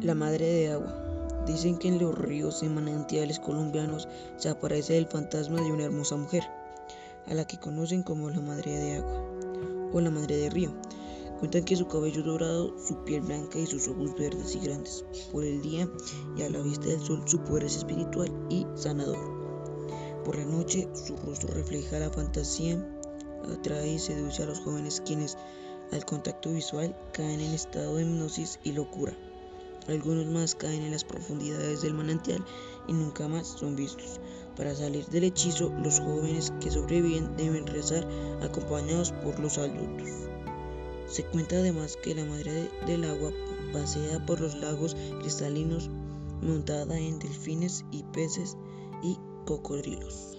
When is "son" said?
33.46-33.74